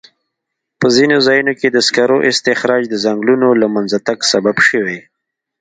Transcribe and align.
په 0.79 0.87
ځینو 0.95 1.17
ځایونو 1.27 1.53
کې 1.59 1.67
د 1.71 1.77
سکرو 1.87 2.17
استخراج 2.29 2.83
د 2.89 2.95
ځنګلونو 3.03 3.47
له 3.61 3.67
منځه 3.75 3.97
تګ 4.07 4.19
سبب 4.31 4.55
شوی. 4.69 4.99